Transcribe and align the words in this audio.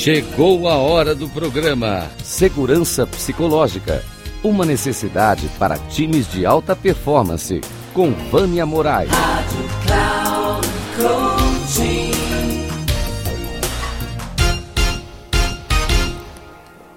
Chegou 0.00 0.66
a 0.66 0.78
hora 0.78 1.14
do 1.14 1.28
programa 1.28 2.10
Segurança 2.24 3.06
Psicológica. 3.06 4.02
Uma 4.42 4.64
necessidade 4.64 5.46
para 5.58 5.76
times 5.76 6.26
de 6.26 6.46
alta 6.46 6.74
performance. 6.74 7.60
Com 7.92 8.10
Vânia 8.30 8.64
Moraes. 8.64 9.10
Rádio 9.10 9.68
Cloud 9.84 10.68
Coaching. 10.96 12.10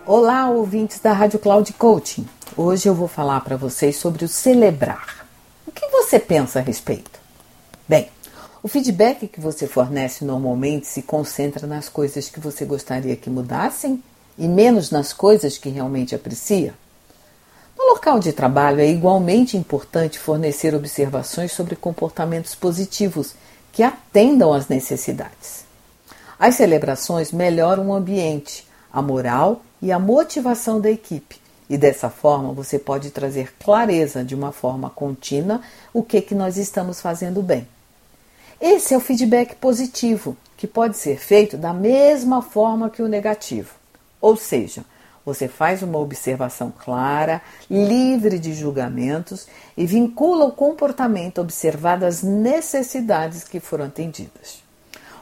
Olá, 0.05 0.49
ouvintes 0.49 1.01
da 1.01 1.11
Rádio 1.11 1.39
Cloud 1.39 1.73
Coaching. 1.73 2.25
Hoje 2.55 2.87
eu 2.87 2.95
vou 2.95 3.09
falar 3.09 3.41
para 3.41 3.57
vocês 3.57 3.97
sobre 3.97 4.23
o 4.23 4.29
celebrar. 4.29 5.27
O 5.67 5.73
que 5.73 5.85
você 5.89 6.17
pensa 6.17 6.59
a 6.59 6.61
respeito? 6.61 7.19
Bem, 7.85 8.07
o 8.63 8.69
feedback 8.69 9.27
que 9.27 9.41
você 9.41 9.67
fornece 9.67 10.23
normalmente 10.23 10.87
se 10.87 11.01
concentra 11.01 11.67
nas 11.67 11.89
coisas 11.89 12.29
que 12.29 12.39
você 12.39 12.63
gostaria 12.63 13.13
que 13.17 13.29
mudassem 13.29 14.01
e 14.37 14.47
menos 14.47 14.89
nas 14.89 15.11
coisas 15.11 15.57
que 15.57 15.67
realmente 15.67 16.15
aprecia. 16.15 16.73
No 17.77 17.89
local 17.89 18.21
de 18.21 18.31
trabalho 18.31 18.79
é 18.79 18.87
igualmente 18.87 19.57
importante 19.57 20.17
fornecer 20.17 20.73
observações 20.73 21.51
sobre 21.51 21.75
comportamentos 21.75 22.55
positivos 22.55 23.35
que 23.73 23.83
atendam 23.83 24.53
às 24.53 24.69
necessidades. 24.69 25.65
As 26.39 26.55
celebrações 26.55 27.33
melhoram 27.33 27.89
o 27.89 27.93
ambiente, 27.93 28.65
a 28.93 29.01
moral 29.01 29.61
e 29.81 29.91
a 29.91 29.99
motivação 29.99 30.79
da 30.79 30.89
equipe, 30.89 31.35
e 31.69 31.77
dessa 31.77 32.09
forma 32.09 32.53
você 32.53 32.79
pode 32.79 33.11
trazer 33.11 33.53
clareza 33.61 34.23
de 34.23 34.33
uma 34.33 34.53
forma 34.53 34.89
contínua 34.89 35.59
o 35.93 36.01
que, 36.01 36.21
que 36.21 36.33
nós 36.33 36.55
estamos 36.55 37.01
fazendo 37.01 37.41
bem. 37.41 37.67
Esse 38.65 38.93
é 38.93 38.97
o 38.97 39.01
feedback 39.01 39.55
positivo, 39.55 40.37
que 40.55 40.65
pode 40.65 40.95
ser 40.95 41.19
feito 41.19 41.57
da 41.57 41.73
mesma 41.73 42.41
forma 42.41 42.89
que 42.89 43.01
o 43.01 43.09
negativo. 43.09 43.75
Ou 44.21 44.37
seja, 44.37 44.85
você 45.25 45.49
faz 45.49 45.83
uma 45.83 45.99
observação 45.99 46.71
clara, 46.71 47.41
livre 47.69 48.39
de 48.39 48.53
julgamentos 48.53 49.49
e 49.75 49.85
vincula 49.85 50.45
o 50.45 50.53
comportamento 50.53 51.41
observado 51.41 52.05
às 52.05 52.23
necessidades 52.23 53.43
que 53.43 53.59
foram 53.59 53.83
atendidas. 53.83 54.63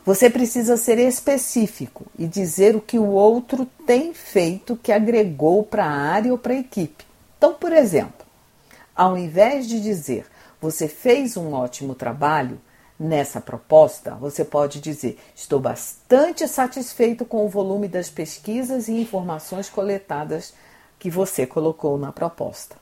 Você 0.06 0.30
precisa 0.30 0.78
ser 0.78 1.00
específico 1.00 2.06
e 2.20 2.28
dizer 2.28 2.76
o 2.76 2.80
que 2.80 3.00
o 3.00 3.08
outro 3.08 3.68
tem 3.88 4.14
feito 4.14 4.76
que 4.76 4.92
agregou 4.92 5.64
para 5.64 5.86
a 5.86 5.90
área 5.92 6.32
ou 6.32 6.38
para 6.38 6.54
a 6.54 6.60
equipe. 6.60 7.04
Então, 7.40 7.56
por 7.56 7.74
exemplo, 7.74 8.24
ao 8.96 9.18
invés 9.18 9.66
de 9.68 9.82
dizer 9.82 10.28
você 10.62 10.88
fez 10.88 11.36
um 11.36 11.54
ótimo 11.54 11.96
trabalho, 11.96 12.62
Nessa 13.04 13.42
proposta, 13.42 14.12
você 14.12 14.46
pode 14.46 14.80
dizer: 14.80 15.18
estou 15.36 15.60
bastante 15.60 16.48
satisfeito 16.48 17.26
com 17.26 17.44
o 17.44 17.50
volume 17.50 17.88
das 17.88 18.12
pesquisas 18.12 18.88
e 18.88 18.92
informações 18.92 19.68
coletadas 19.68 20.54
que 21.00 21.10
você 21.10 21.48
colocou 21.48 21.98
na 21.98 22.12
proposta. 22.12 22.76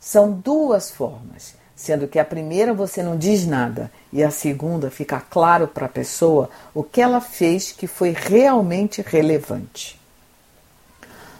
São 0.00 0.32
duas 0.32 0.90
formas, 0.90 1.54
sendo 1.76 2.08
que 2.08 2.18
a 2.18 2.24
primeira 2.24 2.74
você 2.74 3.04
não 3.04 3.16
diz 3.16 3.46
nada 3.46 3.88
e 4.12 4.20
a 4.20 4.32
segunda 4.32 4.90
fica 4.90 5.20
claro 5.20 5.68
para 5.68 5.86
a 5.86 5.90
pessoa 5.90 6.50
o 6.74 6.82
que 6.82 7.00
ela 7.00 7.20
fez 7.20 7.70
que 7.70 7.86
foi 7.86 8.10
realmente 8.10 9.00
relevante. 9.00 9.96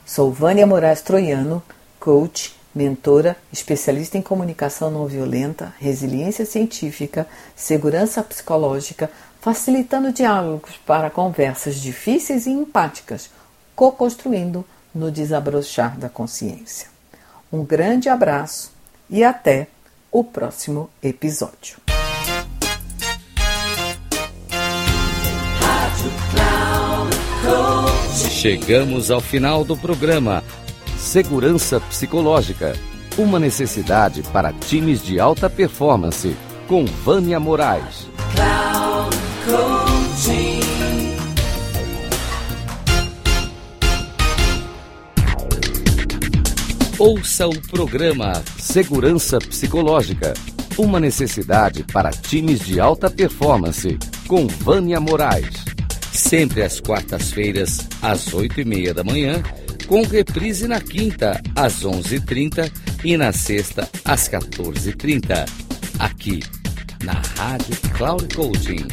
Sou 0.04 0.30
Vânia 0.30 0.64
Moraes 0.64 1.00
Troiano, 1.00 1.60
coach 1.98 2.55
mentora, 2.76 3.34
especialista 3.50 4.18
em 4.18 4.22
comunicação 4.22 4.90
não 4.90 5.06
violenta, 5.06 5.72
resiliência 5.78 6.44
científica, 6.44 7.26
segurança 7.56 8.22
psicológica, 8.22 9.10
facilitando 9.40 10.12
diálogos 10.12 10.76
para 10.84 11.08
conversas 11.08 11.76
difíceis 11.76 12.44
e 12.44 12.50
empáticas, 12.50 13.30
co-construindo 13.74 14.62
no 14.94 15.10
desabrochar 15.10 15.98
da 15.98 16.10
consciência. 16.10 16.88
Um 17.50 17.64
grande 17.64 18.10
abraço 18.10 18.72
e 19.08 19.24
até 19.24 19.68
o 20.12 20.22
próximo 20.22 20.90
episódio. 21.02 21.78
Chegamos 28.30 29.10
ao 29.10 29.20
final 29.20 29.64
do 29.64 29.76
programa 29.76 30.44
Segurança 31.06 31.78
Psicológica. 31.78 32.72
Uma 33.16 33.38
necessidade 33.38 34.24
para 34.24 34.52
times 34.52 35.00
de 35.00 35.20
alta 35.20 35.48
performance. 35.48 36.36
Com 36.66 36.84
Vânia 36.84 37.38
Moraes. 37.38 38.08
Ouça 46.98 47.46
o 47.46 47.62
programa 47.68 48.42
Segurança 48.58 49.38
Psicológica. 49.38 50.34
Uma 50.76 50.98
necessidade 50.98 51.84
para 51.84 52.10
times 52.10 52.58
de 52.58 52.80
alta 52.80 53.08
performance. 53.08 53.96
Com 54.26 54.48
Vânia 54.48 54.98
Moraes. 54.98 55.54
Sempre 56.12 56.64
às 56.64 56.80
quartas-feiras, 56.80 57.86
às 58.02 58.34
oito 58.34 58.60
e 58.60 58.64
meia 58.64 58.92
da 58.92 59.04
manhã 59.04 59.40
com 59.86 60.02
reprise 60.02 60.66
na 60.66 60.80
quinta, 60.80 61.40
às 61.54 61.84
11h30 61.84 62.72
e 63.04 63.16
na 63.16 63.30
sexta, 63.32 63.88
às 64.04 64.28
14h30. 64.28 65.48
Aqui, 65.98 66.42
na 67.02 67.14
Rádio 67.36 67.74
Cloud 67.96 68.32
Coaching. 68.34 68.86